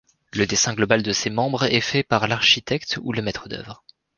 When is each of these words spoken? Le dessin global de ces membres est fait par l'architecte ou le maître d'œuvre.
Le 0.33 0.47
dessin 0.47 0.73
global 0.73 1.03
de 1.03 1.13
ces 1.13 1.29
membres 1.29 1.65
est 1.71 1.79
fait 1.79 2.01
par 2.01 2.27
l'architecte 2.27 2.97
ou 3.03 3.13
le 3.13 3.21
maître 3.21 3.47
d'œuvre. 3.49 3.83